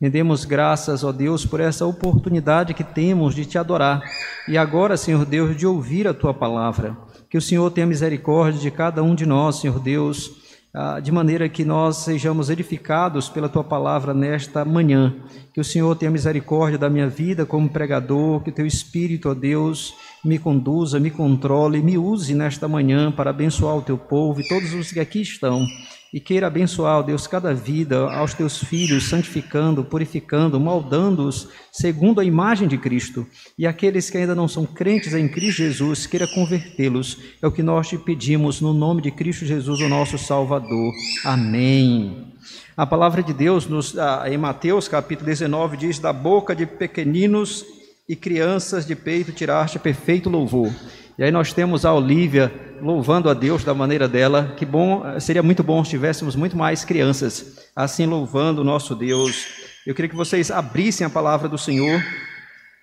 [0.00, 4.00] Rendemos graças, ó Deus, por essa oportunidade que temos de te adorar.
[4.46, 6.96] E agora, Senhor Deus, de ouvir a tua palavra.
[7.28, 10.30] Que o Senhor tenha misericórdia de cada um de nós, Senhor Deus,
[10.72, 15.16] ah, de maneira que nós sejamos edificados pela tua palavra nesta manhã.
[15.52, 19.34] Que o Senhor tenha misericórdia da minha vida como pregador, que o teu Espírito, ó
[19.34, 24.46] Deus, me conduza, me controle, me use nesta manhã para abençoar o teu povo e
[24.46, 25.66] todos os que aqui estão
[26.12, 32.24] e queira abençoar, ó Deus, cada vida aos teus filhos, santificando, purificando, moldando-os segundo a
[32.24, 33.26] imagem de Cristo.
[33.58, 37.18] E aqueles que ainda não são crentes em Cristo Jesus, queira convertê-los.
[37.42, 40.92] É o que nós te pedimos no nome de Cristo Jesus, o nosso Salvador.
[41.24, 42.32] Amém.
[42.76, 47.64] A palavra de Deus nos, ah, em Mateus capítulo 19 diz: Da boca de pequeninos
[48.08, 50.72] e crianças de peito tiraste perfeito louvor.
[51.18, 54.54] E aí nós temos a Olívia louvando a Deus da maneira dela.
[54.56, 59.48] Que bom, seria muito bom se tivéssemos muito mais crianças assim louvando o nosso Deus.
[59.84, 62.00] Eu queria que vocês abrissem a palavra do Senhor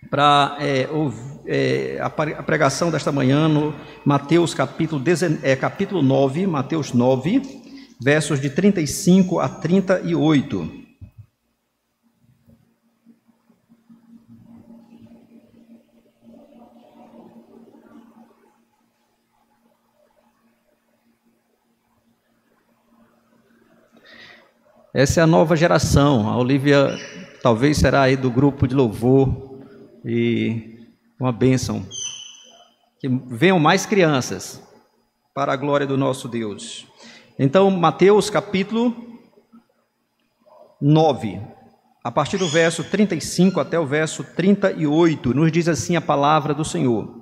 [0.09, 0.85] para é,
[1.48, 3.73] é, a pregação desta manhã no
[4.04, 5.01] Mateus capítulo,
[5.41, 7.41] é, capítulo 9, Mateus 9,
[8.01, 10.85] versos de 35 a 38.
[24.98, 26.29] Essa é a nova geração.
[26.29, 26.98] A Olivia
[27.43, 29.60] talvez será aí do grupo de louvor
[30.05, 30.88] e
[31.20, 31.85] uma bênção.
[32.98, 34.63] Que venham mais crianças
[35.34, 36.88] para a glória do nosso Deus.
[37.38, 38.96] Então, Mateus capítulo
[40.79, 41.41] 9,
[42.01, 46.63] a partir do verso 35 até o verso 38, nos diz assim a palavra do
[46.63, 47.21] Senhor.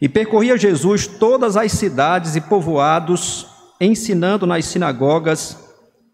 [0.00, 3.46] E percorria Jesus todas as cidades e povoados,
[3.78, 5.65] ensinando nas sinagogas,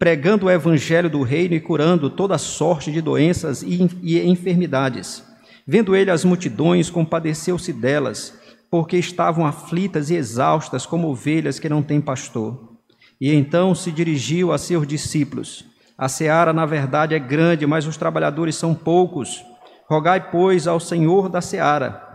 [0.03, 5.23] pregando o evangelho do reino e curando toda sorte de doenças e enfermidades.
[5.65, 8.37] Vendo ele as multidões, compadeceu-se delas,
[8.69, 12.73] porque estavam aflitas e exaustas como ovelhas que não têm pastor.
[13.21, 15.63] E então se dirigiu a seus discípulos:
[15.97, 19.41] A seara, na verdade, é grande, mas os trabalhadores são poucos.
[19.89, 22.09] Rogai, pois, ao Senhor da seara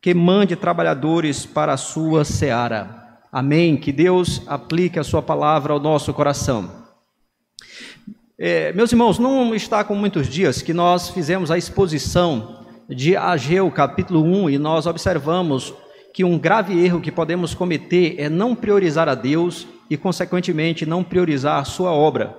[0.00, 3.20] que mande trabalhadores para a sua seara.
[3.30, 3.76] Amém.
[3.76, 6.81] Que Deus aplique a sua palavra ao nosso coração.
[8.44, 13.70] É, meus irmãos, não está com muitos dias que nós fizemos a exposição de Ageu,
[13.70, 15.72] capítulo 1, e nós observamos
[16.12, 21.04] que um grave erro que podemos cometer é não priorizar a Deus e, consequentemente, não
[21.04, 22.36] priorizar a sua obra.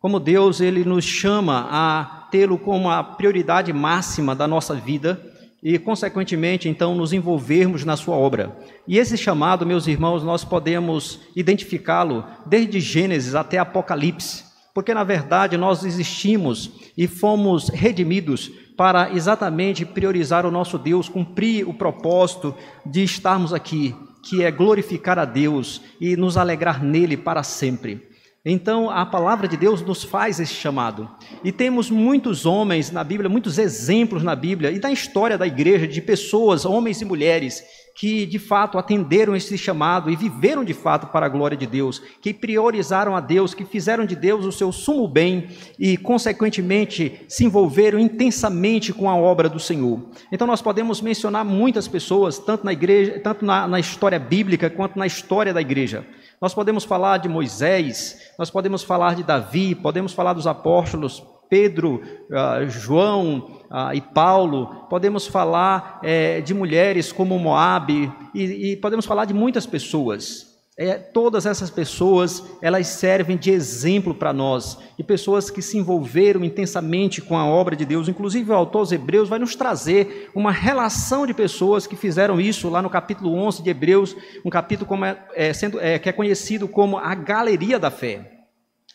[0.00, 5.24] Como Deus ele nos chama a tê-lo como a prioridade máxima da nossa vida
[5.62, 8.56] e, consequentemente, então, nos envolvermos na sua obra.
[8.88, 14.43] E esse chamado, meus irmãos, nós podemos identificá-lo desde Gênesis até Apocalipse
[14.74, 21.66] porque na verdade nós existimos e fomos redimidos para exatamente priorizar o nosso Deus, cumprir
[21.68, 22.52] o propósito
[22.84, 28.08] de estarmos aqui, que é glorificar a Deus e nos alegrar nele para sempre.
[28.46, 31.08] Então, a palavra de Deus nos faz esse chamado.
[31.42, 35.88] E temos muitos homens na Bíblia, muitos exemplos na Bíblia e na história da igreja
[35.88, 41.06] de pessoas, homens e mulheres, que de fato atenderam esse chamado e viveram de fato
[41.06, 44.72] para a glória de Deus, que priorizaram a Deus, que fizeram de Deus o seu
[44.72, 50.00] sumo bem e, consequentemente, se envolveram intensamente com a obra do Senhor.
[50.32, 54.98] Então, nós podemos mencionar muitas pessoas, tanto na igreja, tanto na, na história bíblica quanto
[54.98, 56.04] na história da igreja.
[56.40, 62.02] Nós podemos falar de Moisés, nós podemos falar de Davi, podemos falar dos apóstolos Pedro,
[62.30, 69.04] uh, João uh, e Paulo, podemos falar é, de mulheres como Moabe e, e, podemos
[69.04, 70.54] falar de muitas pessoas.
[70.76, 76.44] É, todas essas pessoas, elas servem de exemplo para nós, de pessoas que se envolveram
[76.44, 78.08] intensamente com a obra de Deus.
[78.08, 82.68] Inclusive, o autor aos Hebreus vai nos trazer uma relação de pessoas que fizeram isso
[82.68, 86.12] lá no capítulo 11 de Hebreus, um capítulo como é, é, sendo, é, que é
[86.12, 88.33] conhecido como a galeria da fé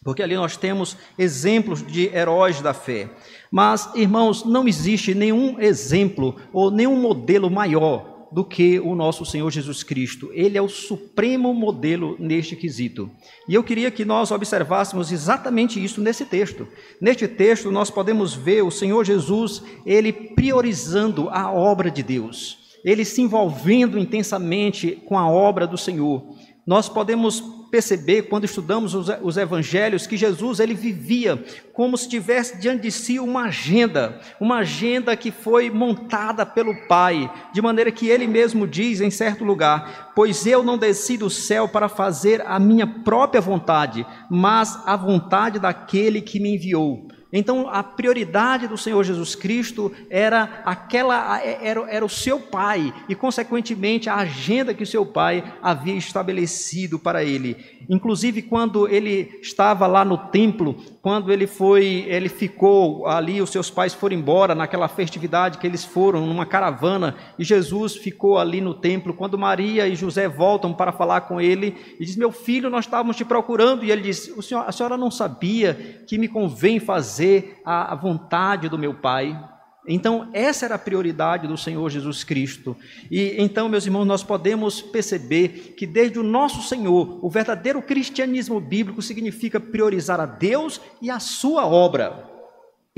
[0.03, 3.09] porque ali nós temos exemplos de heróis da fé.
[3.51, 9.49] Mas, irmãos, não existe nenhum exemplo ou nenhum modelo maior do que o nosso Senhor
[9.49, 10.29] Jesus Cristo.
[10.33, 13.09] Ele é o supremo modelo neste quesito.
[13.47, 16.67] E eu queria que nós observássemos exatamente isso nesse texto.
[17.01, 22.57] Neste texto nós podemos ver o Senhor Jesus, ele priorizando a obra de Deus.
[22.85, 26.23] Ele se envolvendo intensamente com a obra do Senhor.
[26.65, 31.43] Nós podemos perceber quando estudamos os, os, evangelhos que Jesus ele vivia
[31.73, 37.31] como se tivesse diante de si uma agenda, uma agenda que foi montada pelo Pai,
[37.53, 41.67] de maneira que ele mesmo diz em certo lugar: "Pois eu não desci do céu
[41.67, 47.83] para fazer a minha própria vontade, mas a vontade daquele que me enviou." Então, a
[47.83, 54.15] prioridade do Senhor Jesus Cristo era aquela era, era o seu pai e consequentemente a
[54.15, 57.55] agenda que o seu pai havia estabelecido para ele.
[57.87, 63.69] Inclusive quando ele estava lá no templo, quando ele foi, ele ficou ali, os seus
[63.69, 68.73] pais foram embora naquela festividade que eles foram numa caravana e Jesus ficou ali no
[68.73, 69.13] templo.
[69.13, 73.15] Quando Maria e José voltam para falar com ele e diz: "Meu filho, nós estávamos
[73.15, 77.18] te procurando", e ele diz: "O senhor, a senhora não sabia que me convém fazer
[77.19, 79.37] fazer a vontade do meu Pai.
[79.85, 82.77] Então, essa era a prioridade do Senhor Jesus Cristo.
[83.11, 88.59] E então, meus irmãos, nós podemos perceber que desde o nosso Senhor, o verdadeiro cristianismo
[88.61, 92.38] bíblico significa priorizar a Deus e a sua obra.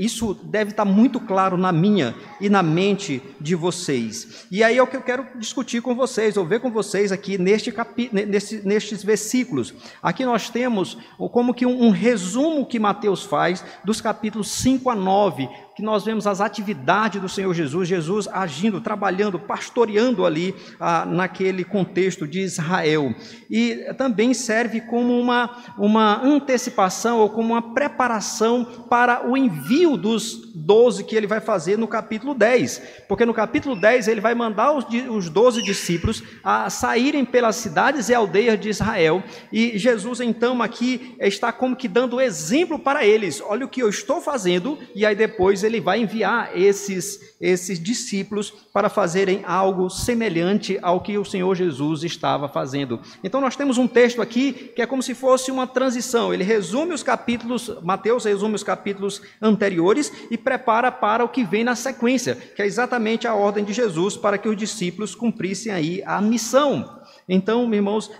[0.02, 4.48] Isso deve estar muito claro na minha e na mente de vocês.
[4.50, 7.38] E aí é o que eu quero discutir com vocês, ou ver com vocês aqui
[7.38, 9.72] neste capi, nesse, nestes versículos.
[10.02, 10.98] Aqui nós temos
[11.30, 16.04] como que um, um resumo que Mateus faz dos capítulos 5 a 9, que nós
[16.04, 22.40] vemos as atividades do Senhor Jesus, Jesus agindo, trabalhando, pastoreando ali ah, naquele contexto de
[22.40, 23.14] Israel.
[23.50, 30.52] E também serve como uma, uma antecipação ou como uma preparação para o envio dos
[30.54, 32.82] doze que ele vai fazer no capítulo 10.
[33.08, 38.14] Porque no capítulo 10 ele vai mandar os doze discípulos a saírem pelas cidades e
[38.14, 39.22] aldeias de Israel.
[39.52, 43.88] E Jesus, então, aqui está como que dando exemplo para eles: olha o que eu
[43.88, 50.78] estou fazendo, e aí depois ele vai enviar esses, esses discípulos para fazerem algo semelhante
[50.82, 53.00] ao que o Senhor Jesus estava fazendo.
[53.22, 56.32] Então nós temos um texto aqui que é como se fosse uma transição.
[56.32, 61.64] Ele resume os capítulos, Mateus resume os capítulos anteriores e prepara para o que vem
[61.64, 66.02] na sequência, que é exatamente a ordem de Jesus para que os discípulos cumprissem aí
[66.04, 67.01] a missão.
[67.28, 68.10] Então, irmãos,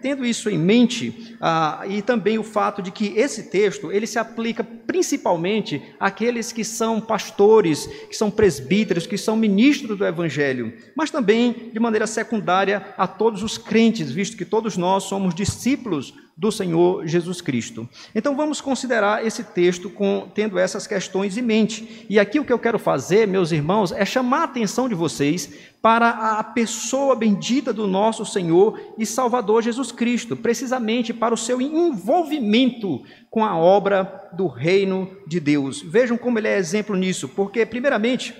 [0.00, 4.18] tendo isso em mente, ah, e também o fato de que esse texto, ele se
[4.18, 11.10] aplica principalmente àqueles que são pastores, que são presbíteros, que são ministros do Evangelho, mas
[11.10, 16.50] também, de maneira secundária, a todos os crentes, visto que todos nós somos discípulos do
[16.50, 17.86] Senhor Jesus Cristo.
[18.14, 22.06] Então vamos considerar esse texto com, tendo essas questões em mente.
[22.08, 25.52] E aqui o que eu quero fazer, meus irmãos, é chamar a atenção de vocês
[25.82, 31.60] para a pessoa bendita do nosso Senhor e Salvador Jesus Cristo, precisamente para o seu
[31.60, 35.80] envolvimento com a obra do reino de Deus.
[35.80, 38.34] Vejam como ele é exemplo nisso, porque primeiramente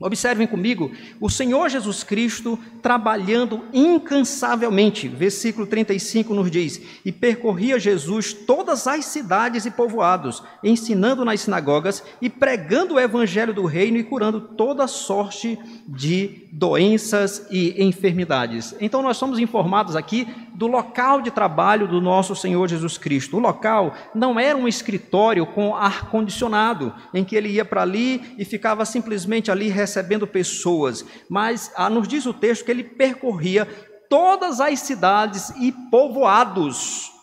[0.00, 8.32] Observem comigo, o Senhor Jesus Cristo trabalhando incansavelmente, versículo 35 nos diz: E percorria Jesus
[8.32, 14.02] todas as cidades e povoados, ensinando nas sinagogas e pregando o evangelho do reino e
[14.02, 15.56] curando toda sorte
[15.86, 18.74] de doenças e enfermidades.
[18.80, 23.36] Então, nós somos informados aqui do local de trabalho do nosso Senhor Jesus Cristo.
[23.36, 28.44] O local não era um escritório com ar-condicionado, em que ele ia para ali e
[28.44, 33.66] ficava simplesmente ali recebendo pessoas, mas ah, nos diz o texto que ele percorria
[34.08, 37.14] todas as cidades e povoados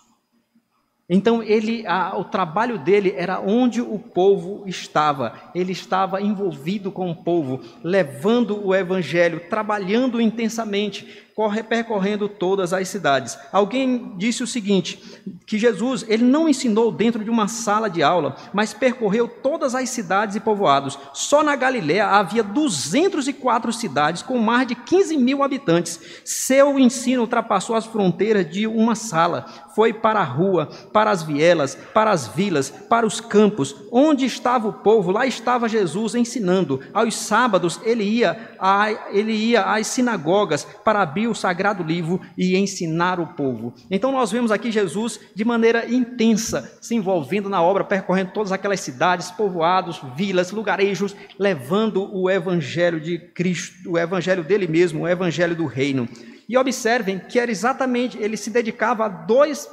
[1.14, 5.34] então ele, a, o trabalho dele era onde o povo estava.
[5.54, 11.30] Ele estava envolvido com o povo, levando o evangelho, trabalhando intensamente,
[11.68, 13.38] percorrendo todas as cidades.
[13.52, 18.36] Alguém disse o seguinte, que Jesus, ele não ensinou dentro de uma sala de aula,
[18.54, 20.98] mas percorreu todas as cidades e povoados.
[21.14, 26.00] Só na Galiléia havia 204 cidades com mais de 15 mil habitantes.
[26.24, 29.46] Seu ensino ultrapassou as fronteiras de uma sala,
[29.76, 33.76] foi para a rua, para as vielas, para as vilas, para os campos.
[33.92, 36.82] Onde estava o povo, lá estava Jesus ensinando.
[36.94, 42.56] Aos sábados ele ia, a, ele ia às sinagogas para abrir o sagrado livro e
[42.56, 43.74] ensinar o povo.
[43.90, 48.80] Então nós vemos aqui Jesus de maneira intensa se envolvendo na obra, percorrendo todas aquelas
[48.80, 55.56] cidades, povoados, vilas, lugarejos, levando o evangelho de Cristo, o evangelho dele mesmo, o evangelho
[55.56, 56.08] do reino.
[56.48, 59.70] E observem que era exatamente, ele se dedicava a dois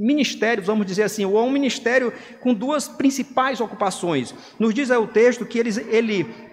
[0.00, 4.34] ministérios, vamos dizer assim, ou a um ministério com duas principais ocupações.
[4.58, 6.49] Nos diz aí o texto que ele, ele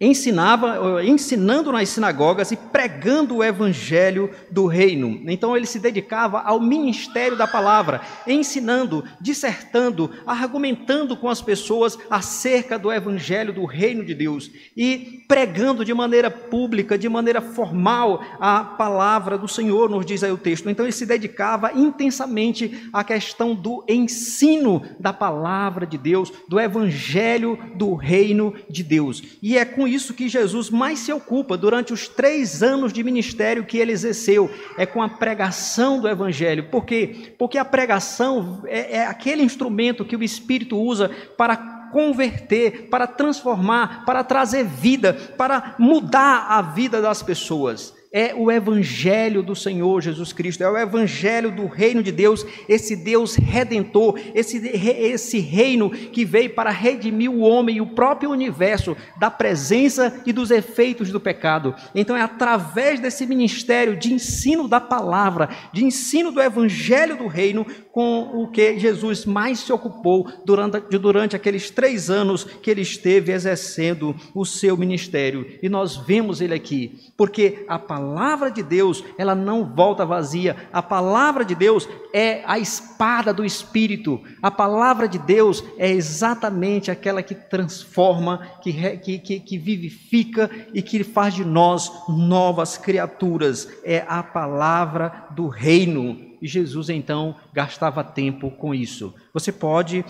[0.00, 5.22] ensinava, ensinando nas sinagogas e pregando o evangelho do reino.
[5.26, 12.78] Então ele se dedicava ao ministério da palavra, ensinando, dissertando, argumentando com as pessoas acerca
[12.78, 18.62] do evangelho do reino de Deus e pregando de maneira pública, de maneira formal a
[18.62, 20.68] palavra do Senhor, nos diz aí o texto.
[20.68, 27.58] Então ele se dedicava intensamente à questão do ensino da palavra de Deus, do evangelho
[27.74, 29.22] do reino de Deus.
[29.42, 33.64] E é com isso que Jesus mais se ocupa durante os três anos de ministério
[33.64, 36.68] que ele exerceu, é com a pregação do Evangelho.
[36.70, 37.34] Por quê?
[37.38, 41.56] Porque a pregação é, é aquele instrumento que o Espírito usa para
[41.92, 49.42] converter, para transformar, para trazer vida, para mudar a vida das pessoas é o Evangelho
[49.42, 54.56] do Senhor Jesus Cristo, é o Evangelho do reino de Deus, esse Deus redentor, esse,
[54.66, 60.32] esse reino que veio para redimir o homem e o próprio universo da presença e
[60.32, 61.74] dos efeitos do pecado.
[61.94, 67.66] Então é através desse ministério de ensino da palavra, de ensino do Evangelho do reino,
[67.92, 73.30] com o que Jesus mais se ocupou durante, durante aqueles três anos que ele esteve
[73.32, 75.46] exercendo o seu ministério.
[75.62, 80.56] E nós vemos ele aqui, porque a palavra palavra de Deus, ela não volta vazia.
[80.72, 84.22] A palavra de Deus é a espada do Espírito.
[84.40, 90.80] A palavra de Deus é exatamente aquela que transforma, que, que, que, que vivifica e
[90.80, 93.68] que faz de nós novas criaturas.
[93.84, 96.36] É a palavra do reino.
[96.40, 99.12] E Jesus então gastava tempo com isso.
[99.34, 100.04] Você pode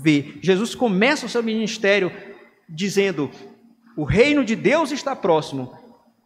[0.00, 2.12] ver, Jesus começa o seu ministério
[2.68, 3.28] dizendo:
[3.96, 5.81] o reino de Deus está próximo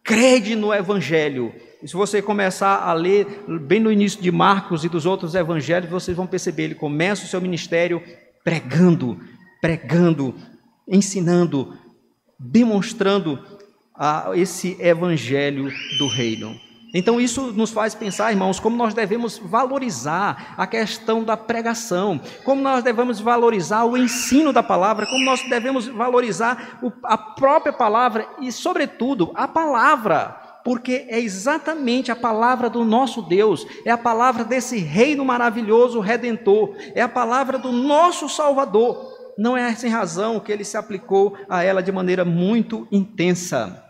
[0.07, 1.53] crede no Evangelho.
[1.83, 3.27] E se você começar a ler
[3.67, 7.27] bem no início de Marcos e dos outros evangelhos, vocês vão perceber, ele começa o
[7.27, 8.01] seu ministério
[8.41, 9.19] pregando,
[9.61, 10.33] pregando,
[10.87, 11.77] ensinando,
[12.39, 13.37] demonstrando
[13.93, 16.55] a esse evangelho do reino.
[16.93, 22.61] Então, isso nos faz pensar, irmãos, como nós devemos valorizar a questão da pregação, como
[22.61, 28.51] nós devemos valorizar o ensino da palavra, como nós devemos valorizar a própria palavra e,
[28.51, 34.77] sobretudo, a palavra porque é exatamente a palavra do nosso Deus, é a palavra desse
[34.79, 39.15] reino maravilhoso redentor, é a palavra do nosso Salvador.
[39.37, 43.86] Não é sem razão que ele se aplicou a ela de maneira muito intensa.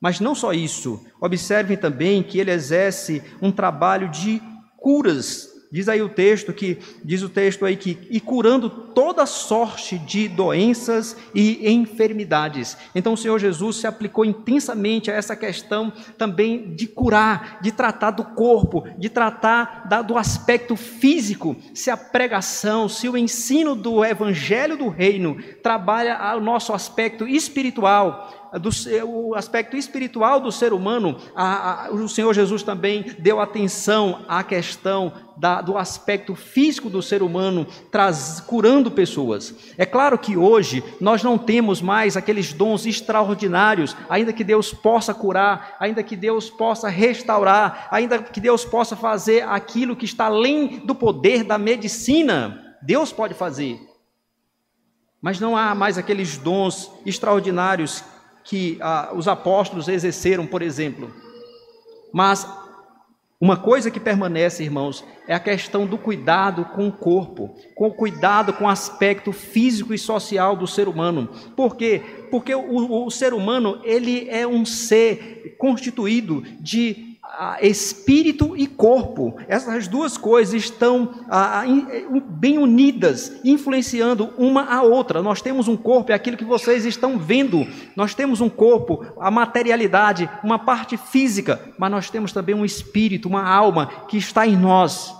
[0.00, 4.40] Mas não só isso, observem também que ele exerce um trabalho de
[4.76, 5.50] curas.
[5.72, 10.26] Diz aí o texto que diz o texto aí que e curando toda sorte de
[10.26, 12.76] doenças e enfermidades.
[12.92, 18.10] Então o Senhor Jesus se aplicou intensamente a essa questão também de curar, de tratar
[18.10, 21.54] do corpo, de tratar da, do aspecto físico.
[21.72, 28.39] Se a pregação, se o ensino do evangelho do reino trabalha o nosso aspecto espiritual,
[28.58, 28.70] do,
[29.06, 34.42] o aspecto espiritual do ser humano, a, a, o Senhor Jesus também deu atenção à
[34.42, 39.54] questão da, do aspecto físico do ser humano, traz, curando pessoas.
[39.78, 45.14] É claro que hoje nós não temos mais aqueles dons extraordinários, ainda que Deus possa
[45.14, 50.80] curar, ainda que Deus possa restaurar, ainda que Deus possa fazer aquilo que está além
[50.80, 52.76] do poder da medicina.
[52.82, 53.80] Deus pode fazer.
[55.20, 58.02] Mas não há mais aqueles dons extraordinários
[58.44, 61.12] que ah, os apóstolos exerceram, por exemplo.
[62.12, 62.46] Mas
[63.40, 67.94] uma coisa que permanece, irmãos, é a questão do cuidado com o corpo, com o
[67.94, 71.26] cuidado com o aspecto físico e social do ser humano.
[71.56, 72.02] Por quê?
[72.30, 77.09] Porque o, o ser humano, ele é um ser constituído de
[77.62, 79.36] espírito e corpo.
[79.48, 81.10] Essas duas coisas estão
[82.28, 85.22] bem unidas, influenciando uma a outra.
[85.22, 87.66] Nós temos um corpo, é aquilo que vocês estão vendo.
[87.96, 93.28] Nós temos um corpo, a materialidade, uma parte física, mas nós temos também um espírito,
[93.28, 95.14] uma alma que está em nós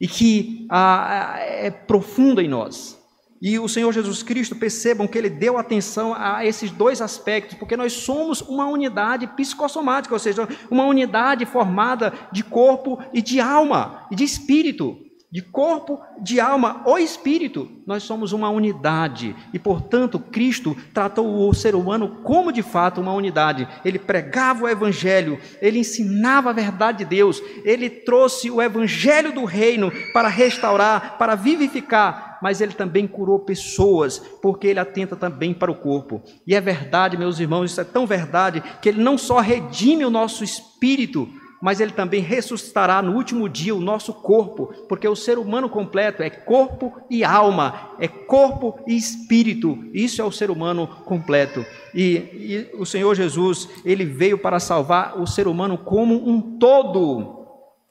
[0.00, 2.97] e que é profunda em nós.
[3.40, 7.76] E o Senhor Jesus Cristo, percebam que ele deu atenção a esses dois aspectos, porque
[7.76, 14.06] nós somos uma unidade psicossomática, ou seja, uma unidade formada de corpo e de alma,
[14.10, 15.04] e de espírito.
[15.30, 21.52] De corpo, de alma ou espírito, nós somos uma unidade e, portanto, Cristo tratou o
[21.52, 23.68] ser humano como de fato uma unidade.
[23.84, 29.44] Ele pregava o Evangelho, ele ensinava a verdade de Deus, ele trouxe o Evangelho do
[29.44, 35.70] reino para restaurar, para vivificar mas ele também curou pessoas, porque ele atenta também para
[35.70, 36.22] o corpo.
[36.46, 40.10] E é verdade, meus irmãos, isso é tão verdade que ele não só redime o
[40.10, 41.28] nosso espírito,
[41.60, 46.22] mas ele também ressuscitará no último dia o nosso corpo, porque o ser humano completo
[46.22, 49.78] é corpo e alma, é corpo e espírito.
[49.92, 51.64] Isso é o ser humano completo.
[51.94, 57.37] E, e o Senhor Jesus, ele veio para salvar o ser humano como um todo.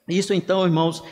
[0.08, 1.04] Isso então, irmãos,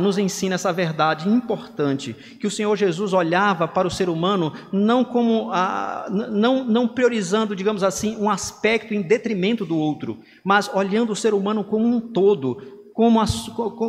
[0.00, 5.04] nos ensina essa verdade importante, que o Senhor Jesus olhava para o ser humano não
[5.04, 5.50] como
[6.30, 11.34] não, não priorizando, digamos assim, um aspecto em detrimento do outro, mas olhando o ser
[11.34, 13.26] humano como um todo, como, a,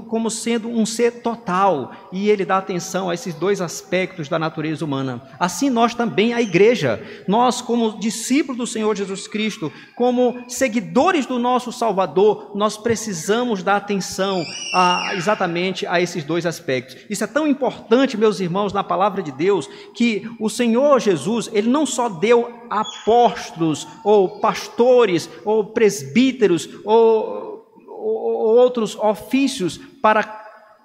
[0.08, 4.86] como sendo um ser total, e ele dá atenção a esses dois aspectos da natureza
[4.86, 5.20] humana.
[5.40, 11.40] Assim, nós também, a igreja, nós, como discípulos do Senhor Jesus Cristo, como seguidores do
[11.40, 14.44] nosso Salvador, nós precisamos dar atenção
[14.76, 16.96] a, exatamente a esses dois aspectos.
[17.10, 21.68] Isso é tão importante, meus irmãos, na palavra de Deus, que o Senhor Jesus, ele
[21.68, 27.59] não só deu apóstolos, ou pastores, ou presbíteros, ou
[28.00, 30.24] outros ofícios para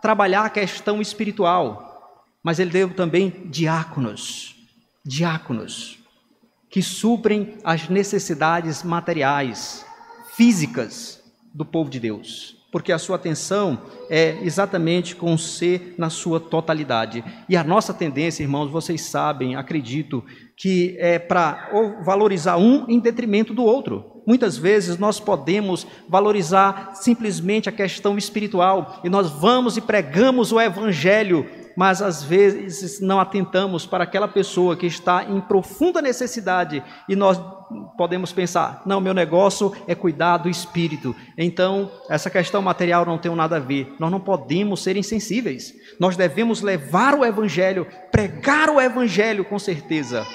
[0.03, 4.55] trabalhar a questão espiritual, mas ele deu também diáconos,
[5.05, 5.99] diáconos,
[6.69, 9.87] que suprem as necessidades materiais,
[10.35, 11.23] físicas
[11.55, 13.81] do povo de Deus, porque a sua atenção
[14.11, 17.25] é exatamente com o ser na sua totalidade.
[17.49, 20.25] E a nossa tendência, irmãos, vocês sabem, acredito,
[20.57, 21.71] que é para
[22.05, 24.14] valorizar um em detrimento do outro.
[24.27, 30.61] Muitas vezes nós podemos valorizar simplesmente a questão espiritual e nós vamos e pregamos o
[30.61, 37.15] evangelho, mas às vezes não atentamos para aquela pessoa que está em profunda necessidade e
[37.15, 37.39] nós
[37.99, 43.35] podemos pensar: não, meu negócio é cuidar do espírito, então essa questão material não tem
[43.35, 43.95] nada a ver.
[43.99, 50.27] Nós não podemos ser insensíveis, nós devemos levar o evangelho, pregar o evangelho com certeza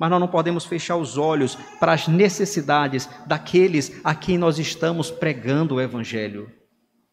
[0.00, 5.10] mas nós não podemos fechar os olhos para as necessidades daqueles a quem nós estamos
[5.10, 6.50] pregando o Evangelho,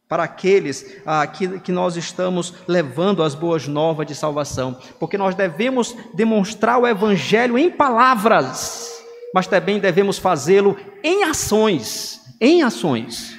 [0.08, 5.36] para aqueles a que, que nós estamos levando as boas novas de salvação, porque nós
[5.36, 9.03] devemos demonstrar o Evangelho em palavras,
[9.34, 13.37] mas também devemos fazê-lo em ações, em ações.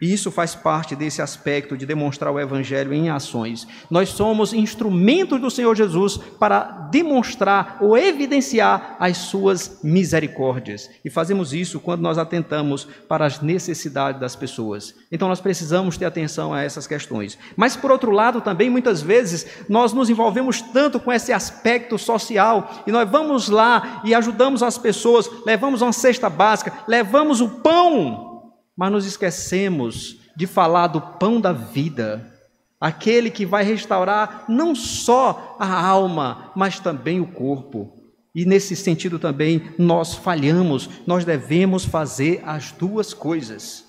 [0.00, 3.66] E isso faz parte desse aspecto de demonstrar o Evangelho em ações.
[3.90, 10.90] Nós somos instrumentos do Senhor Jesus para demonstrar ou evidenciar as suas misericórdias.
[11.04, 14.94] E fazemos isso quando nós atentamos para as necessidades das pessoas.
[15.10, 17.38] Então nós precisamos ter atenção a essas questões.
[17.56, 22.84] Mas por outro lado, também muitas vezes nós nos envolvemos tanto com esse aspecto social
[22.86, 28.35] e nós vamos lá e ajudamos as pessoas, levamos uma cesta básica, levamos o pão
[28.76, 32.32] mas nos esquecemos de falar do pão da vida,
[32.80, 37.92] aquele que vai restaurar não só a alma, mas também o corpo.
[38.34, 43.86] E nesse sentido também nós falhamos, nós devemos fazer as duas coisas.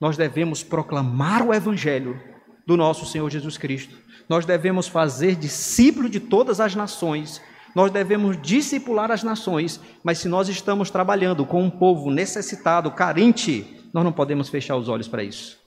[0.00, 2.20] Nós devemos proclamar o evangelho
[2.66, 3.96] do nosso Senhor Jesus Cristo.
[4.28, 7.40] Nós devemos fazer discípulo de todas as nações.
[7.72, 13.81] Nós devemos discipular as nações, mas se nós estamos trabalhando com um povo necessitado, carente,
[13.92, 15.58] nós não podemos fechar os olhos para isso.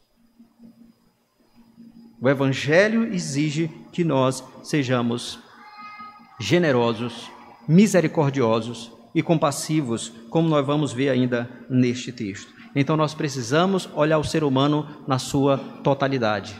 [2.19, 5.37] O Evangelho exige que nós sejamos
[6.39, 7.29] generosos,
[7.67, 12.53] misericordiosos e compassivos, como nós vamos ver ainda neste texto.
[12.75, 16.55] Então nós precisamos olhar o ser humano na sua totalidade,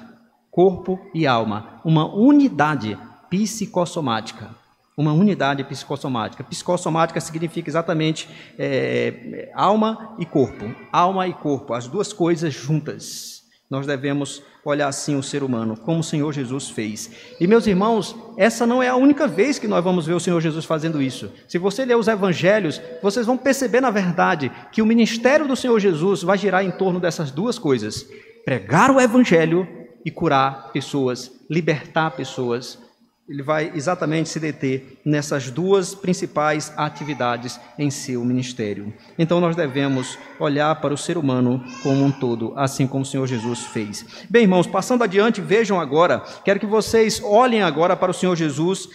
[0.52, 2.98] corpo e alma, uma unidade
[3.30, 4.56] psicossomática
[4.98, 6.44] uma unidade psicossomática.
[6.44, 10.74] Psicossomática significa exatamente é, alma e corpo.
[10.92, 13.44] Alma e corpo, as duas coisas juntas.
[13.70, 17.12] Nós devemos olhar assim o ser humano, como o Senhor Jesus fez.
[17.40, 20.40] E meus irmãos, essa não é a única vez que nós vamos ver o Senhor
[20.40, 21.32] Jesus fazendo isso.
[21.48, 25.80] Se você ler os evangelhos, vocês vão perceber, na verdade, que o ministério do Senhor
[25.80, 28.08] Jesus vai girar em torno dessas duas coisas:
[28.44, 29.68] pregar o evangelho
[30.06, 32.80] e curar pessoas, libertar pessoas,
[33.28, 38.94] ele vai exatamente se deter nessas duas principais atividades em seu ministério.
[39.18, 43.26] Então nós devemos olhar para o ser humano como um todo, assim como o Senhor
[43.26, 44.06] Jesus fez.
[44.30, 48.90] Bem, irmãos, passando adiante, vejam agora, quero que vocês olhem agora para o Senhor Jesus,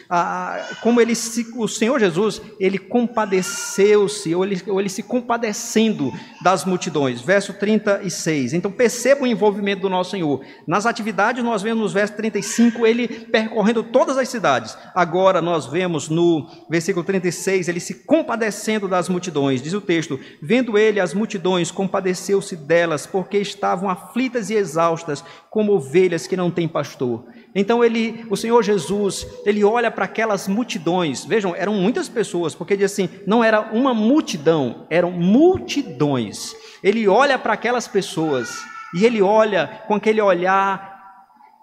[0.80, 6.64] como ele se, o Senhor Jesus, ele compadeceu-se, ou ele, ou ele se compadecendo das
[6.64, 7.20] multidões.
[7.20, 8.52] Verso 36.
[8.52, 10.44] Então perceba o envolvimento do nosso Senhor.
[10.68, 14.76] Nas atividades, nós vemos no verso 35, ele percorrendo todas as cidades.
[14.94, 19.62] Agora nós vemos no versículo 36, ele se compadecendo das multidões.
[19.62, 25.72] Diz o texto: Vendo ele as multidões, compadeceu-se delas, porque estavam aflitas e exaustas, como
[25.72, 27.24] ovelhas que não têm pastor.
[27.54, 31.24] Então ele, o Senhor Jesus, ele olha para aquelas multidões.
[31.24, 36.54] Vejam, eram muitas pessoas, porque diz assim, não era uma multidão, eram multidões.
[36.82, 38.62] Ele olha para aquelas pessoas
[38.94, 40.90] e ele olha com aquele olhar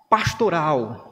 [0.10, 1.07] pastoral,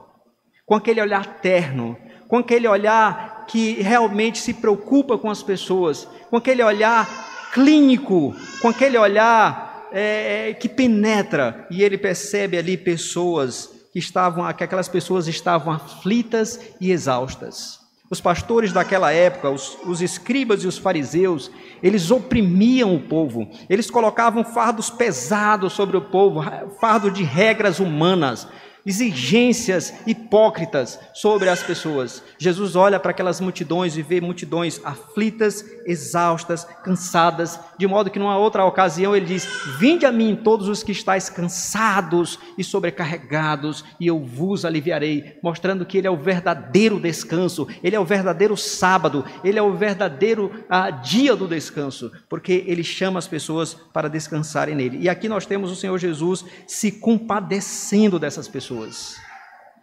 [0.65, 1.97] com aquele olhar terno,
[2.27, 7.07] com aquele olhar que realmente se preocupa com as pessoas, com aquele olhar
[7.53, 14.63] clínico, com aquele olhar é, que penetra, e ele percebe ali pessoas que estavam, que
[14.63, 17.79] aquelas pessoas estavam aflitas e exaustas.
[18.09, 21.49] Os pastores daquela época, os, os, escribas e os fariseus,
[21.81, 26.43] eles oprimiam o povo, eles colocavam fardos pesados sobre o povo,
[26.79, 28.47] fardo de regras humanas,
[28.85, 32.23] exigências hipócritas sobre as pessoas.
[32.37, 38.37] Jesus olha para aquelas multidões e vê multidões aflitas, exaustas, cansadas, de modo que numa
[38.37, 39.47] outra ocasião ele diz:
[39.79, 45.85] Vinde a mim todos os que estáis cansados e sobrecarregados, e eu vos aliviarei, mostrando
[45.85, 50.51] que ele é o verdadeiro descanso, ele é o verdadeiro sábado, ele é o verdadeiro
[50.69, 54.99] ah, dia do descanso, porque ele chama as pessoas para descansarem nele.
[55.01, 59.15] E aqui nós temos o Senhor Jesus se compadecendo dessas pessoas pessoas.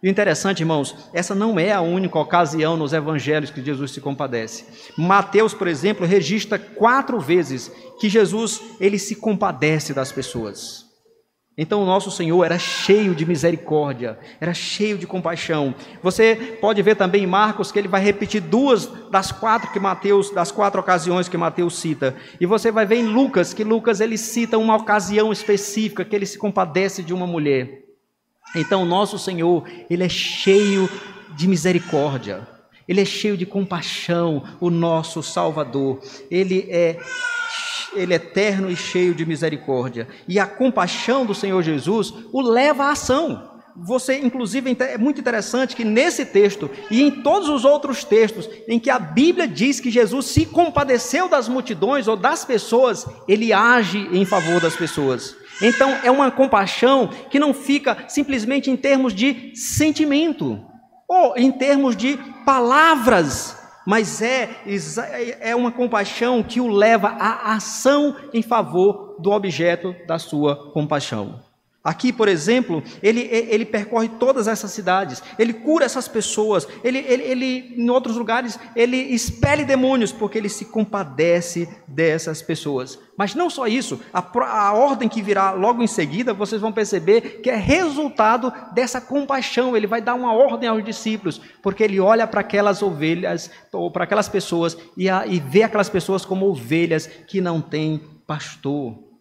[0.02, 4.00] E o interessante, irmãos, essa não é a única ocasião nos evangelhos que Jesus se
[4.00, 4.64] compadece.
[4.98, 10.90] Mateus, por exemplo, registra quatro vezes que Jesus ele se compadece das pessoas.
[11.56, 15.72] Então o nosso Senhor era cheio de misericórdia, era cheio de compaixão.
[16.02, 20.30] Você pode ver também em Marcos que ele vai repetir duas das quatro que Mateus,
[20.30, 22.16] das quatro ocasiões que Mateus cita.
[22.40, 26.26] E você vai ver em Lucas que Lucas ele cita uma ocasião específica que ele
[26.26, 27.81] se compadece de uma mulher.
[28.54, 30.88] Então, nosso Senhor, Ele é cheio
[31.36, 32.46] de misericórdia,
[32.86, 36.00] Ele é cheio de compaixão, o nosso Salvador.
[36.30, 36.98] Ele é
[37.94, 40.08] ele é eterno e cheio de misericórdia.
[40.26, 43.50] E a compaixão do Senhor Jesus o leva à ação.
[43.74, 48.78] Você, inclusive, é muito interessante que nesse texto e em todos os outros textos em
[48.78, 54.08] que a Bíblia diz que Jesus se compadeceu das multidões ou das pessoas, ele age
[54.12, 55.34] em favor das pessoas.
[55.62, 60.60] Então é uma compaixão que não fica simplesmente em termos de sentimento
[61.08, 64.50] ou em termos de palavras, mas é,
[65.40, 71.40] é uma compaixão que o leva à ação em favor do objeto da sua compaixão.
[71.84, 77.24] Aqui, por exemplo, ele, ele percorre todas essas cidades, ele cura essas pessoas, ele, ele,
[77.24, 83.00] ele, em outros lugares, ele expele demônios, porque ele se compadece dessas pessoas.
[83.16, 87.40] Mas não só isso, a, a ordem que virá logo em seguida, vocês vão perceber
[87.42, 89.76] que é resultado dessa compaixão.
[89.76, 94.04] Ele vai dar uma ordem aos discípulos, porque ele olha para aquelas ovelhas, ou para
[94.04, 99.11] aquelas pessoas, e, a, e vê aquelas pessoas como ovelhas que não têm pastor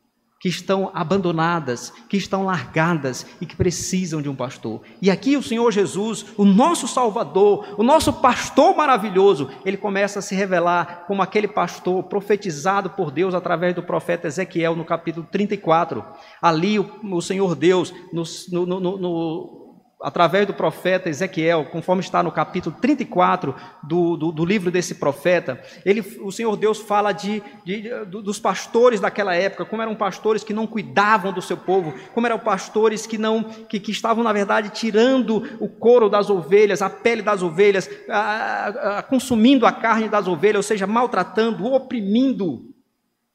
[0.41, 4.81] que estão abandonadas, que estão largadas e que precisam de um pastor.
[4.99, 10.21] E aqui o Senhor Jesus, o nosso Salvador, o nosso pastor maravilhoso, ele começa a
[10.21, 16.03] se revelar como aquele pastor profetizado por Deus através do profeta Ezequiel no capítulo 34.
[16.41, 18.23] Ali o, Senhor Deus, no,
[18.65, 19.60] no, no
[20.01, 25.61] através do profeta Ezequiel, conforme está no capítulo 34 do, do, do livro desse profeta,
[25.85, 30.43] ele, o Senhor Deus fala de, de, de, dos pastores daquela época, como eram pastores
[30.43, 34.33] que não cuidavam do seu povo, como eram pastores que não que, que estavam, na
[34.33, 40.09] verdade, tirando o couro das ovelhas, a pele das ovelhas, a, a, consumindo a carne
[40.09, 42.70] das ovelhas, ou seja, maltratando, oprimindo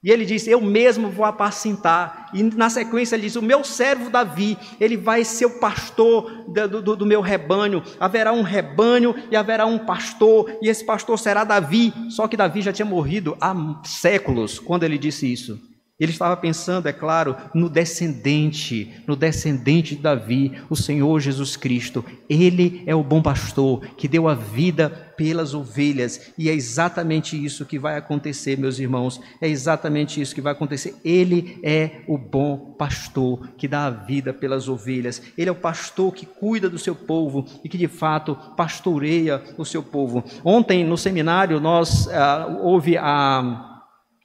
[0.07, 2.31] e ele diz: Eu mesmo vou apacentar.
[2.33, 6.81] E na sequência ele diz: O meu servo Davi, ele vai ser o pastor do,
[6.81, 7.83] do, do, meu rebanho.
[7.99, 11.93] Haverá um rebanho e haverá um pastor, e esse pastor será Davi.
[12.09, 15.76] Só que Davi já tinha morrido há séculos quando ele disse isso.
[15.99, 22.05] Ele estava pensando, é claro, no descendente, no descendente de Davi, o Senhor Jesus Cristo.
[22.29, 27.65] Ele é o bom pastor que deu a vida pelas ovelhas, e é exatamente isso
[27.65, 29.19] que vai acontecer, meus irmãos.
[29.41, 30.95] É exatamente isso que vai acontecer.
[31.03, 35.23] Ele é o bom pastor que dá a vida pelas ovelhas.
[35.39, 39.65] Ele é o pastor que cuida do seu povo e que de fato pastoreia o
[39.65, 40.23] seu povo.
[40.45, 43.76] Ontem no seminário nós uh, houve a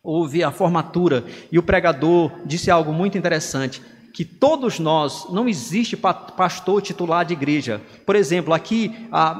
[0.03, 3.81] houve a formatura e o pregador disse algo muito interessante,
[4.13, 7.81] que todos nós, não existe pastor titular de igreja.
[8.05, 8.93] Por exemplo, aqui,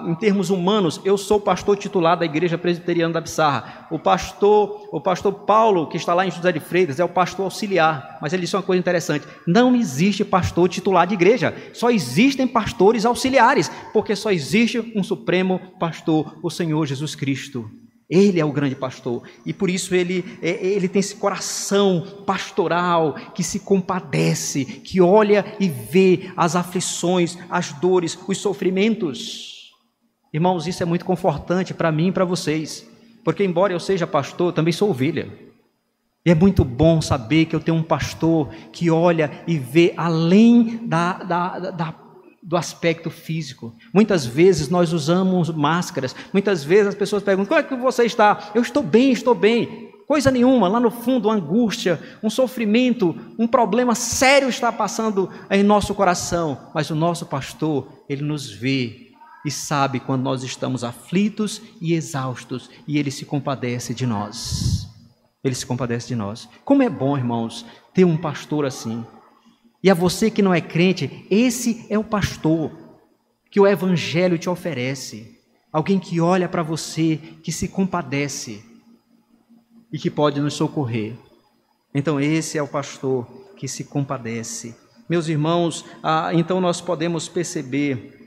[0.08, 3.88] em termos humanos, eu sou pastor titular da Igreja Presbiteriana da Bissarra.
[3.92, 7.44] O pastor, o pastor Paulo, que está lá em José de Freitas, é o pastor
[7.44, 8.18] auxiliar.
[8.22, 13.06] Mas ele disse uma coisa interessante: não existe pastor titular de igreja, só existem pastores
[13.06, 17.70] auxiliares, porque só existe um supremo pastor, o Senhor Jesus Cristo.
[18.12, 23.16] Ele é o grande pastor e por isso ele, é, ele tem esse coração pastoral
[23.34, 29.72] que se compadece, que olha e vê as aflições, as dores, os sofrimentos.
[30.34, 32.86] Irmãos, isso é muito confortante para mim e para vocês,
[33.24, 35.32] porque, embora eu seja pastor, eu também sou ovelha.
[36.26, 40.86] E é muito bom saber que eu tenho um pastor que olha e vê além
[40.86, 41.92] da, da, da
[42.42, 43.76] do aspecto físico.
[43.94, 48.52] Muitas vezes nós usamos máscaras, muitas vezes as pessoas perguntam: como é que você está?
[48.56, 49.92] Eu estou bem, estou bem.
[50.08, 55.64] Coisa nenhuma, lá no fundo, uma angústia, um sofrimento, um problema sério está passando em
[55.64, 59.12] nosso coração, mas o nosso pastor, ele nos vê
[59.46, 64.88] e sabe quando nós estamos aflitos e exaustos e ele se compadece de nós.
[65.44, 66.48] Ele se compadece de nós.
[66.64, 69.06] Como é bom, irmãos, ter um pastor assim.
[69.84, 72.72] E a você que não é crente, esse é o pastor
[73.50, 75.40] que o evangelho te oferece.
[75.72, 78.64] Alguém que olha para você, que se compadece
[79.92, 81.16] e que pode nos socorrer.
[81.94, 83.26] Então, esse é o pastor
[83.58, 84.76] que se compadece.
[85.10, 88.22] Meus irmãos, ah, então nós podemos perceber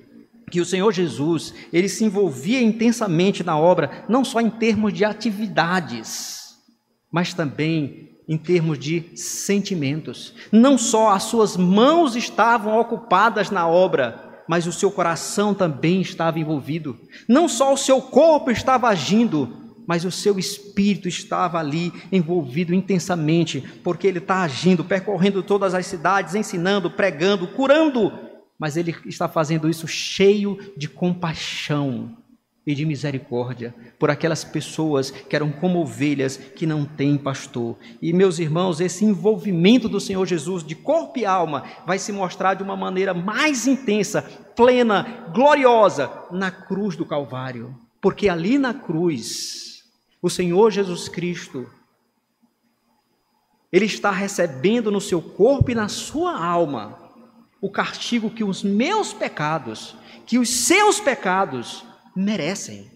[0.51, 5.05] que o Senhor Jesus, ele se envolvia intensamente na obra, não só em termos de
[5.05, 6.59] atividades,
[7.11, 10.35] mas também em termos de sentimentos.
[10.51, 16.39] Não só as suas mãos estavam ocupadas na obra, mas o seu coração também estava
[16.39, 16.99] envolvido.
[17.29, 23.63] Não só o seu corpo estava agindo, mas o seu espírito estava ali envolvido intensamente,
[23.83, 28.13] porque ele está agindo, percorrendo todas as cidades, ensinando, pregando, curando,
[28.59, 32.24] mas ele está fazendo isso cheio de compaixão
[32.67, 37.77] e de misericórdia por aquelas pessoas que eram como ovelhas que não têm pastor.
[38.01, 42.55] E meus irmãos, esse envolvimento do Senhor Jesus de corpo e alma vai se mostrar
[42.55, 44.23] de uma maneira mais intensa,
[44.57, 49.85] plena, gloriosa na cruz do Calvário, porque ali na cruz
[50.23, 51.69] o Senhor Jesus Cristo
[53.71, 56.97] ele está recebendo no seu corpo e na sua alma
[57.61, 62.91] o castigo que os meus pecados, que os seus pecados merecem.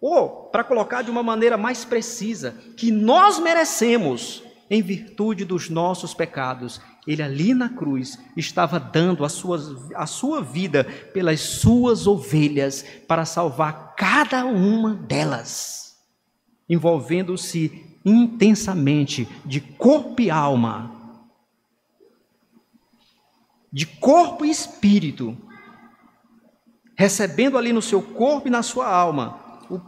[0.00, 6.14] Ou, para colocar de uma maneira mais precisa, que nós merecemos em virtude dos nossos
[6.14, 6.80] pecados.
[7.06, 9.58] Ele ali na cruz estava dando a sua,
[9.96, 15.96] a sua vida pelas suas ovelhas para salvar cada uma delas,
[16.68, 20.98] envolvendo-se intensamente de corpo e alma,
[23.72, 25.36] de corpo e espírito,
[27.00, 29.80] recebendo ali no seu corpo e na sua alma o,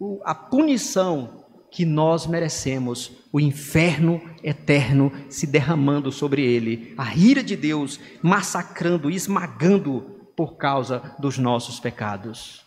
[0.00, 7.42] o, a punição que nós merecemos, o inferno eterno se derramando sobre ele, a ira
[7.42, 12.64] de Deus massacrando, esmagando por causa dos nossos pecados.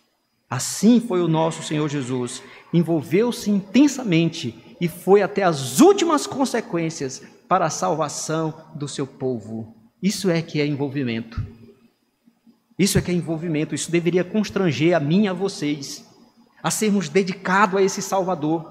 [0.48, 7.66] Assim foi o nosso Senhor Jesus, envolveu-se intensamente e foi até as últimas consequências para
[7.66, 9.76] a salvação do seu povo.
[10.04, 11.44] Isso é que é envolvimento.
[12.82, 16.04] Isso é que é envolvimento, isso deveria constranger a mim e a vocês,
[16.64, 18.66] a sermos dedicados a esse Salvador,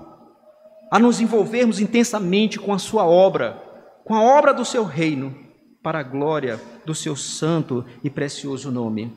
[0.90, 3.62] a nos envolvermos intensamente com a sua obra,
[4.04, 5.32] com a obra do seu reino,
[5.80, 9.16] para a glória do seu santo e precioso nome.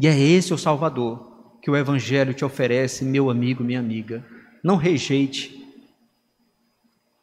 [0.00, 4.24] E é esse o Salvador que o Evangelho te oferece, meu amigo, minha amiga.
[4.64, 5.62] Não rejeite.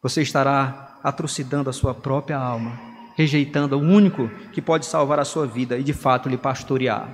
[0.04, 2.89] Você estará atrocidando a sua própria alma
[3.20, 7.14] rejeitando o único que pode salvar a sua vida e de fato lhe pastorear.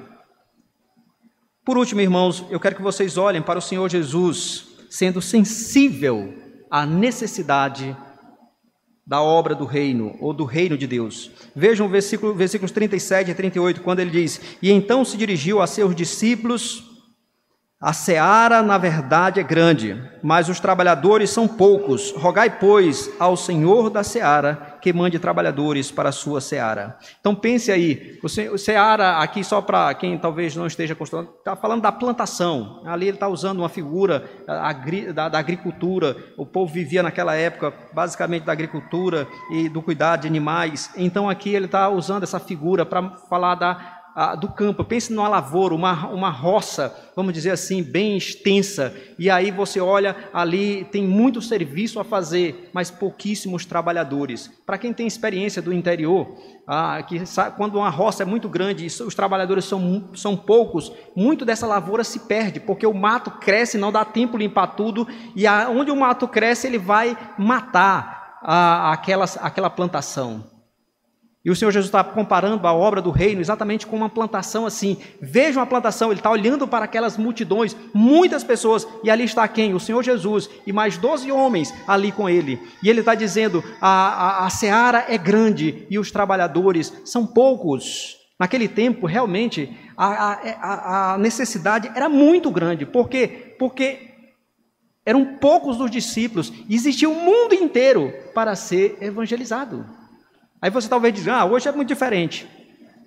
[1.66, 6.32] Por último, irmãos, eu quero que vocês olhem para o Senhor Jesus sendo sensível
[6.70, 7.98] à necessidade
[9.04, 11.32] da obra do reino ou do reino de Deus.
[11.56, 15.66] Vejam o versículo, versículos 37 e 38, quando ele diz: E então se dirigiu a
[15.66, 16.84] seus discípulos
[17.80, 22.12] a seara, na verdade, é grande, mas os trabalhadores são poucos.
[22.18, 27.00] Rogai, pois, ao Senhor da seara que mande trabalhadores para a sua seara.
[27.20, 31.82] Então pense aí, o seara, aqui só para quem talvez não esteja acostumado, está falando
[31.82, 32.84] da plantação.
[32.86, 36.16] Ali ele está usando uma figura da, da agricultura.
[36.38, 40.92] O povo vivia naquela época basicamente da agricultura e do cuidado de animais.
[40.96, 44.84] Então aqui ele está usando essa figura para falar da ah, do campo.
[44.86, 48.96] Pense numa lavoura, uma, uma roça, vamos dizer assim, bem extensa.
[49.20, 54.50] E aí você olha ali, tem muito serviço a fazer, mas pouquíssimos trabalhadores.
[54.66, 56.34] Para quem tem experiência do interior,
[56.66, 60.92] ah, que sabe, quando uma roça é muito grande e os trabalhadores são, são poucos,
[61.14, 65.46] muito dessa lavoura se perde, porque o mato cresce, não dá tempo limpar tudo, e
[65.46, 70.55] a, onde o mato cresce, ele vai matar a, aquela, aquela plantação.
[71.46, 74.98] E o Senhor Jesus está comparando a obra do reino exatamente com uma plantação assim.
[75.22, 79.76] Veja uma plantação, ele está olhando para aquelas multidões, muitas pessoas, e ali está quem?
[79.76, 82.60] O Senhor Jesus e mais doze homens ali com ele.
[82.82, 88.18] E ele está dizendo: a, a, a seara é grande e os trabalhadores são poucos.
[88.40, 92.86] Naquele tempo, realmente, a, a, necessidade era muito grande.
[92.88, 93.56] Por quê?
[93.60, 94.16] Porque
[95.06, 99.86] eram poucos dos discípulos existia o mundo inteiro para ser evangelizado.
[100.62, 102.48] Aí você talvez diga, ah, hoje é muito diferente.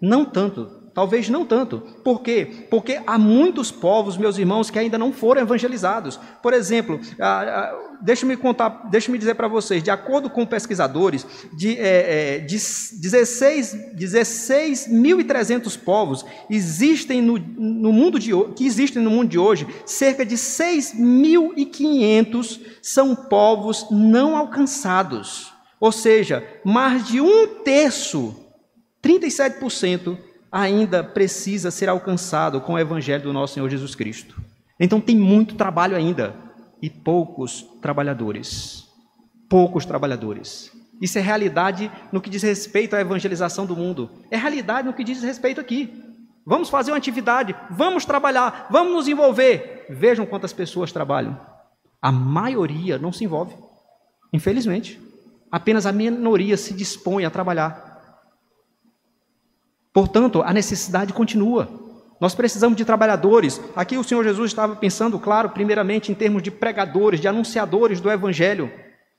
[0.00, 0.78] Não tanto.
[0.94, 1.78] Talvez não tanto.
[2.02, 2.66] Por quê?
[2.68, 6.18] Porque há muitos povos, meus irmãos, que ainda não foram evangelizados.
[6.42, 6.98] Por exemplo,
[8.00, 13.94] deixa-me contar, deixa-me dizer para vocês, de acordo com pesquisadores, de, é, é, de 16.300
[13.94, 14.88] 16
[15.84, 22.60] povos existem no, no mundo de, que existem no mundo de hoje, cerca de 6.500
[22.82, 25.56] são povos não alcançados.
[25.80, 28.34] Ou seja, mais de um terço,
[29.02, 30.18] 37%,
[30.50, 34.40] ainda precisa ser alcançado com o evangelho do nosso Senhor Jesus Cristo.
[34.80, 36.34] Então tem muito trabalho ainda
[36.82, 38.86] e poucos trabalhadores.
[39.48, 40.70] Poucos trabalhadores.
[41.00, 44.10] Isso é realidade no que diz respeito à evangelização do mundo.
[44.30, 46.04] É realidade no que diz respeito aqui.
[46.44, 49.86] Vamos fazer uma atividade, vamos trabalhar, vamos nos envolver.
[49.90, 51.38] Vejam quantas pessoas trabalham.
[52.00, 53.54] A maioria não se envolve.
[54.32, 55.07] Infelizmente.
[55.50, 57.88] Apenas a minoria se dispõe a trabalhar.
[59.92, 61.68] Portanto, a necessidade continua.
[62.20, 63.60] Nós precisamos de trabalhadores.
[63.74, 68.10] Aqui o Senhor Jesus estava pensando, claro, primeiramente em termos de pregadores, de anunciadores do
[68.10, 68.70] Evangelho.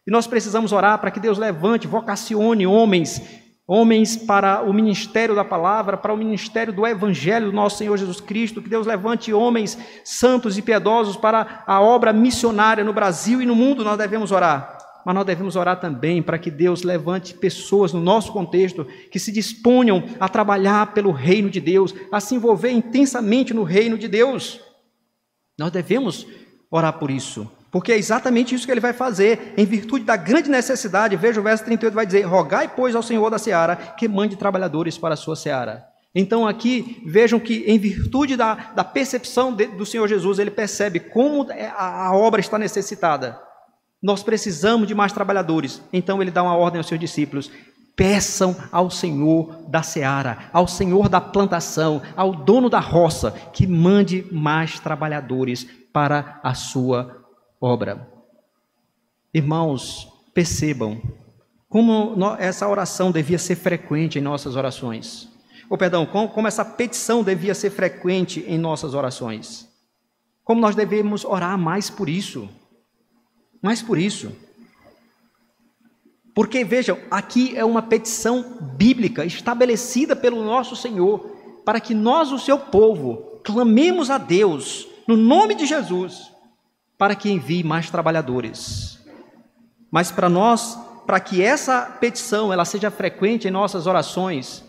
[0.05, 3.21] E nós precisamos orar para que Deus levante, vocacione homens,
[3.67, 8.19] homens para o ministério da palavra, para o ministério do Evangelho do nosso Senhor Jesus
[8.19, 8.61] Cristo.
[8.61, 13.55] Que Deus levante homens santos e piedosos para a obra missionária no Brasil e no
[13.55, 13.83] mundo.
[13.83, 18.31] Nós devemos orar mas nós devemos orar também para que Deus levante pessoas no nosso
[18.31, 23.63] contexto que se disponham a trabalhar pelo reino de Deus, a se envolver intensamente no
[23.63, 24.59] reino de Deus.
[25.57, 26.27] Nós devemos
[26.69, 30.49] orar por isso, porque é exatamente isso que ele vai fazer, em virtude da grande
[30.49, 31.15] necessidade.
[31.15, 34.97] Veja o verso 38, vai dizer: Rogai, pois, ao Senhor da seara que mande trabalhadores
[34.97, 35.88] para a sua seara.
[36.13, 40.99] Então, aqui, vejam que, em virtude da, da percepção de, do Senhor Jesus, ele percebe
[40.99, 43.39] como é, a, a obra está necessitada.
[44.01, 45.81] Nós precisamos de mais trabalhadores.
[45.91, 47.51] Então ele dá uma ordem aos seus discípulos:
[47.95, 54.25] peçam ao Senhor da seara, ao Senhor da plantação, ao dono da roça, que mande
[54.31, 57.25] mais trabalhadores para a sua
[57.59, 58.07] obra.
[59.33, 61.01] Irmãos, percebam
[61.67, 65.29] como essa oração devia ser frequente em nossas orações.
[65.69, 69.67] Ou perdão, como essa petição devia ser frequente em nossas orações.
[70.43, 72.49] Como nós devemos orar mais por isso.
[73.62, 74.32] Mas por isso.
[76.34, 81.19] Porque vejam, aqui é uma petição bíblica estabelecida pelo nosso Senhor,
[81.65, 86.32] para que nós, o seu povo, clamemos a Deus, no nome de Jesus,
[86.98, 89.00] para que envie mais trabalhadores.
[89.91, 94.63] Mas para nós, para que essa petição ela seja frequente em nossas orações,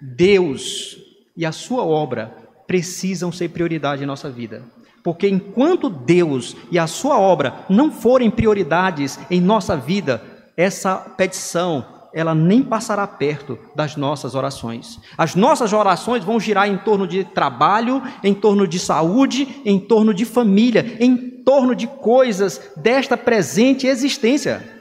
[0.00, 0.96] Deus
[1.36, 2.34] e a sua obra
[2.66, 4.62] precisam ser prioridade em nossa vida.
[5.02, 10.22] Porque enquanto Deus e a sua obra não forem prioridades em nossa vida,
[10.56, 14.98] essa petição ela nem passará perto das nossas orações.
[15.16, 20.14] As nossas orações vão girar em torno de trabalho, em torno de saúde, em torno
[20.14, 24.77] de família, em torno de coisas desta presente existência.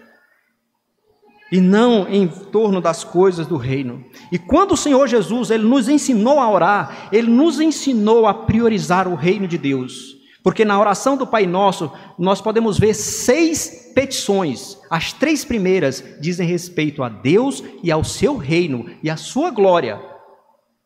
[1.51, 4.03] E não em torno das coisas do reino.
[4.31, 9.07] E quando o Senhor Jesus ele nos ensinou a orar, ele nos ensinou a priorizar
[9.07, 10.17] o reino de Deus.
[10.43, 14.77] Porque na oração do Pai Nosso, nós podemos ver seis petições.
[14.89, 20.01] As três primeiras dizem respeito a Deus e ao seu reino e à sua glória.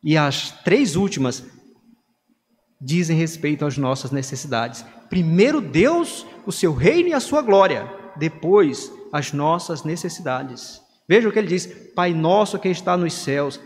[0.04, 1.44] E as três últimas
[2.82, 4.84] dizem respeito às nossas necessidades.
[5.10, 7.88] Primeiro Deus, o seu reino e a sua glória.
[8.18, 10.82] Depois, as nossas necessidades.
[11.08, 13.60] Veja o que ele diz: Pai nosso que está nos céus.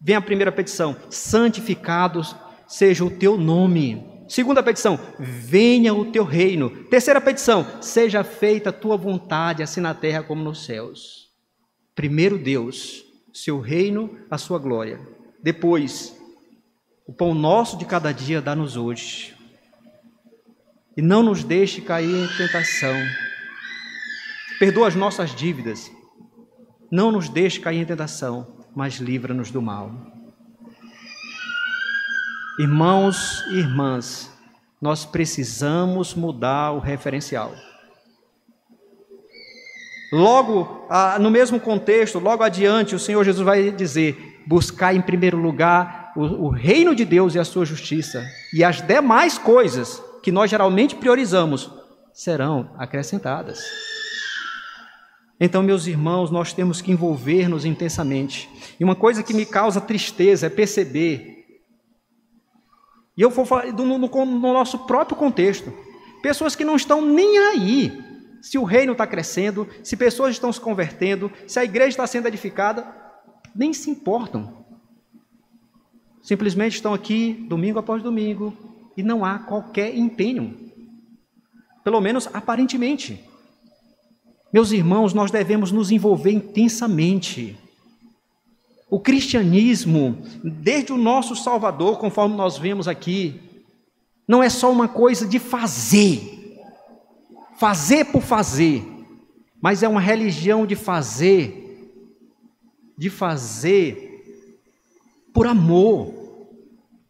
[0.00, 2.34] Vem a primeira petição: santificados
[2.66, 4.16] seja o teu nome.
[4.28, 6.70] Segunda petição, venha o teu reino.
[6.86, 11.30] Terceira petição, seja feita a tua vontade, assim na terra como nos céus.
[11.94, 15.00] Primeiro Deus, seu reino, a sua glória.
[15.42, 16.16] Depois,
[17.06, 19.34] o pão nosso de cada dia dá-nos hoje.
[20.96, 22.96] E não nos deixe cair em tentação.
[24.58, 25.90] Perdoa as nossas dívidas.
[26.90, 29.90] Não nos deixe cair em tentação, mas livra-nos do mal.
[32.58, 34.32] Irmãos e irmãs,
[34.80, 37.52] nós precisamos mudar o referencial.
[40.12, 40.86] Logo,
[41.20, 46.48] no mesmo contexto, logo adiante, o Senhor Jesus vai dizer: buscar em primeiro lugar o,
[46.48, 51.70] reino de Deus e a sua justiça, e as demais coisas que nós geralmente priorizamos
[52.14, 53.58] serão acrescentadas.
[55.38, 58.48] Então, meus irmãos, nós temos que envolver-nos intensamente.
[58.80, 61.36] E uma coisa que me causa tristeza é perceber
[63.16, 65.72] e eu vou falar no, no, no nosso próprio contexto.
[66.22, 68.04] Pessoas que não estão nem aí
[68.42, 72.28] se o reino está crescendo, se pessoas estão se convertendo, se a igreja está sendo
[72.28, 72.86] edificada,
[73.54, 74.64] nem se importam.
[76.22, 78.56] simplesmente estão aqui domingo após domingo
[78.96, 80.72] e não há qualquer empenho,
[81.82, 83.24] pelo menos aparentemente.
[84.56, 87.58] Meus irmãos, nós devemos nos envolver intensamente.
[88.88, 93.38] O cristianismo, desde o nosso Salvador, conforme nós vemos aqui,
[94.26, 96.58] não é só uma coisa de fazer,
[97.58, 98.82] fazer por fazer,
[99.60, 101.92] mas é uma religião de fazer,
[102.96, 104.54] de fazer
[105.34, 106.14] por amor,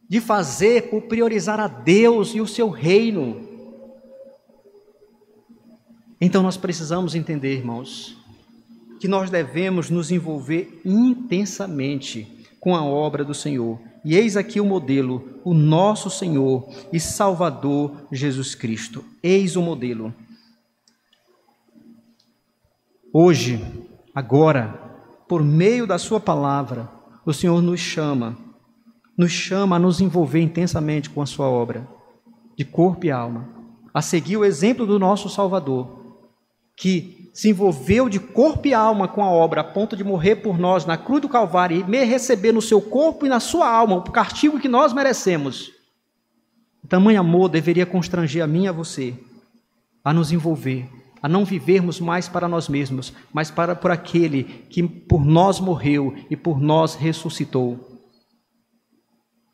[0.09, 3.46] de fazer por priorizar a Deus e o seu reino.
[6.21, 8.17] Então nós precisamos entender, irmãos,
[8.99, 13.79] que nós devemos nos envolver intensamente com a obra do Senhor.
[14.05, 19.05] E eis aqui o modelo, o nosso Senhor e Salvador Jesus Cristo.
[19.23, 20.15] Eis o modelo.
[23.13, 23.65] Hoje,
[24.15, 24.69] agora,
[25.29, 26.89] por meio da Sua palavra,
[27.25, 28.37] o Senhor nos chama,
[29.19, 31.87] nos chama a nos envolver intensamente com a Sua obra,
[32.57, 33.49] de corpo e alma,
[33.93, 36.06] a seguir o exemplo do nosso Salvador
[36.77, 40.59] que se envolveu de corpo e alma com a obra, a ponto de morrer por
[40.59, 43.97] nós na cruz do Calvário e me receber no seu corpo e na sua alma
[43.97, 45.73] o castigo que nós merecemos.
[46.89, 49.15] Tamanho amor deveria constranger a mim e a você
[50.05, 50.89] a nos envolver,
[51.21, 56.15] a não vivermos mais para nós mesmos, mas para por aquele que por nós morreu
[56.31, 57.99] e por nós ressuscitou.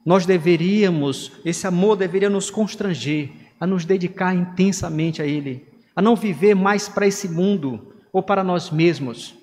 [0.05, 6.17] Nós deveríamos, esse amor deveria nos constranger a nos dedicar intensamente a ele a não
[6.17, 9.35] viver mais para esse mundo ou para nós mesmos,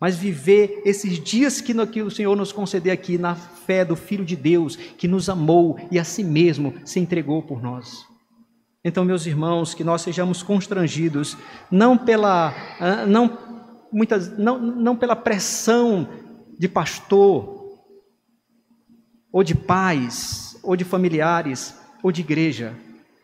[0.00, 3.96] mas viver esses dias que, no, que o Senhor nos conceder aqui na fé do
[3.96, 8.06] Filho de Deus, que nos amou e a si mesmo se entregou por nós.
[8.84, 11.36] Então, meus irmãos, que nós sejamos constrangidos,
[11.70, 13.36] não pela, ah, não,
[13.92, 16.08] muitas, não, não pela pressão
[16.58, 17.56] de pastor,
[19.32, 22.74] ou de pais, ou de familiares, ou de igreja,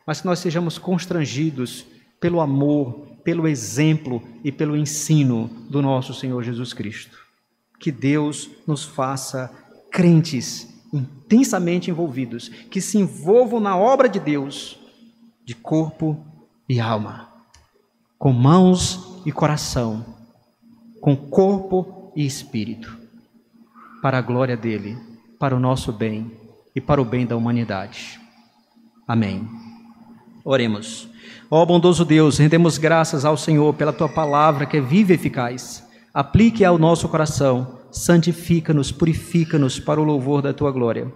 [0.06, 1.86] mas que nós sejamos constrangidos
[2.22, 7.18] pelo amor, pelo exemplo e pelo ensino do nosso Senhor Jesus Cristo.
[7.80, 9.50] Que Deus nos faça
[9.90, 14.78] crentes intensamente envolvidos, que se envolvam na obra de Deus
[15.44, 16.24] de corpo
[16.68, 17.28] e alma,
[18.16, 20.06] com mãos e coração,
[21.00, 22.96] com corpo e espírito,
[24.00, 24.96] para a glória dele,
[25.40, 26.30] para o nosso bem
[26.72, 28.20] e para o bem da humanidade.
[29.08, 29.48] Amém.
[30.44, 31.11] Oremos.
[31.54, 35.86] Ó bondoso Deus, rendemos graças ao Senhor pela tua palavra que é viva e eficaz.
[36.14, 41.12] Aplique ao nosso coração, santifica-nos, purifica-nos para o louvor da tua glória.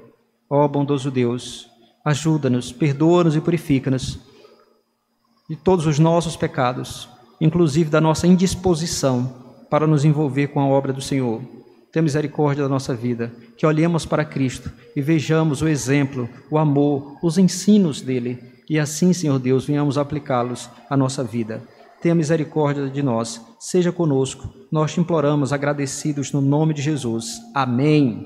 [0.50, 1.70] Ó bondoso Deus,
[2.04, 4.18] ajuda-nos, perdoa-nos e purifica-nos
[5.48, 7.08] de todos os nossos pecados,
[7.40, 9.32] inclusive da nossa indisposição
[9.70, 11.40] para nos envolver com a obra do Senhor.
[11.90, 17.16] Tenha misericórdia da nossa vida, que olhemos para Cristo e vejamos o exemplo, o amor,
[17.22, 21.62] os ensinos dele e assim, Senhor Deus, venhamos aplicá-los à nossa vida.
[22.00, 24.48] Tenha misericórdia de nós, seja conosco.
[24.70, 27.40] Nós te imploramos agradecidos no nome de Jesus.
[27.54, 28.24] Amém.